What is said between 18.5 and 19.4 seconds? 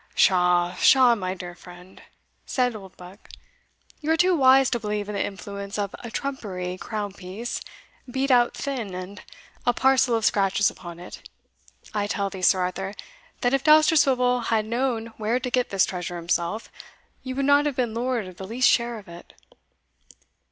share of it."